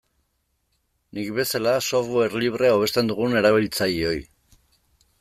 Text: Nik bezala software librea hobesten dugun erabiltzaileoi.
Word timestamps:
Nik 1.17 1.29
bezala 1.35 1.75
software 1.89 2.41
librea 2.45 2.73
hobesten 2.79 3.13
dugun 3.15 3.39
erabiltzaileoi. 3.43 4.19